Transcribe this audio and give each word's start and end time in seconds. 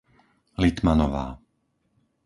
Litmanová 0.61 1.25